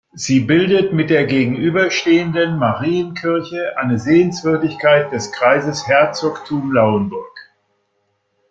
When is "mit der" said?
0.93-1.27